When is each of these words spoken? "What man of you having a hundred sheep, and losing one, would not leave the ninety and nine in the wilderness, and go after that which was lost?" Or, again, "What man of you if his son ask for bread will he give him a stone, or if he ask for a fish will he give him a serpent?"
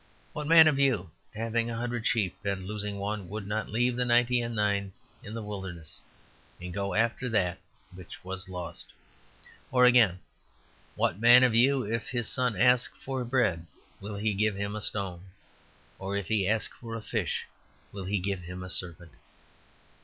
"What 0.33 0.47
man 0.47 0.67
of 0.67 0.79
you 0.79 1.11
having 1.35 1.69
a 1.69 1.75
hundred 1.77 2.07
sheep, 2.07 2.35
and 2.43 2.65
losing 2.65 2.97
one, 2.97 3.29
would 3.29 3.45
not 3.45 3.69
leave 3.69 3.95
the 3.95 4.03
ninety 4.03 4.41
and 4.41 4.55
nine 4.55 4.93
in 5.21 5.35
the 5.35 5.43
wilderness, 5.43 5.99
and 6.59 6.73
go 6.73 6.95
after 6.95 7.29
that 7.29 7.59
which 7.93 8.23
was 8.25 8.49
lost?" 8.49 8.93
Or, 9.71 9.85
again, 9.85 10.17
"What 10.95 11.19
man 11.21 11.43
of 11.43 11.53
you 11.53 11.83
if 11.83 12.07
his 12.09 12.27
son 12.27 12.55
ask 12.55 12.95
for 12.95 13.23
bread 13.23 13.67
will 13.99 14.15
he 14.15 14.33
give 14.33 14.55
him 14.55 14.75
a 14.75 14.81
stone, 14.81 15.21
or 15.99 16.17
if 16.17 16.29
he 16.29 16.47
ask 16.47 16.73
for 16.73 16.95
a 16.95 17.01
fish 17.03 17.45
will 17.91 18.05
he 18.05 18.17
give 18.17 18.41
him 18.41 18.63
a 18.63 18.71
serpent?" 18.71 19.11